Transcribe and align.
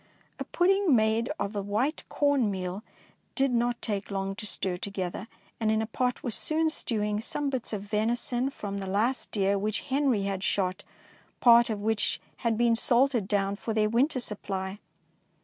A 0.39 0.43
pudding 0.45 0.95
made 0.95 1.29
of 1.39 1.53
the 1.53 1.61
white 1.61 2.05
corn 2.09 2.49
meal 2.49 2.81
did 3.35 3.51
not 3.51 3.79
take 3.83 4.09
long 4.09 4.33
to 4.37 4.47
stir 4.47 4.77
to 4.77 4.89
gether, 4.89 5.27
and 5.59 5.71
in 5.71 5.79
a 5.79 5.85
pot 5.85 6.23
was 6.23 6.33
soon 6.33 6.71
stewing 6.71 7.19
some 7.21 7.51
bits 7.51 7.71
of 7.71 7.83
venison 7.83 8.49
from 8.49 8.79
the 8.79 8.87
last 8.87 9.29
deer 9.29 9.59
which 9.59 9.81
Henry 9.81 10.23
had 10.23 10.41
shot, 10.43 10.83
part 11.39 11.69
of 11.69 11.81
which 11.83 12.19
had 12.37 12.57
been 12.57 12.75
salted 12.75 13.27
down 13.27 13.55
for 13.55 13.75
their 13.75 13.89
winter 13.89 14.19
supply. 14.19 14.79